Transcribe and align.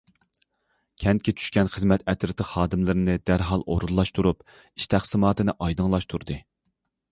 كەنتكە 1.03 1.33
چۈشكەن 1.41 1.69
خىزمەت 1.75 2.05
ئەترىتى 2.13 2.47
خادىملىرىنى 2.53 3.19
دەرھال 3.31 3.67
ئورۇنلاشتۇرۇپ، 3.75 4.43
ئىش 4.57 4.91
تەقسىماتىنى 4.95 5.59
ئايدىڭلاشتۇردى. 5.63 6.43